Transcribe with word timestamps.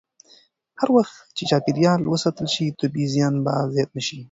هر 0.79 0.89
وخت 0.97 1.15
چې 1.37 1.43
چاپېریال 1.51 2.01
وساتل 2.05 2.47
شي، 2.53 2.65
طبیعي 2.81 3.07
زیان 3.13 3.35
به 3.43 3.53
زیات 3.73 3.89
نه 3.97 4.01
شي. 4.07 4.17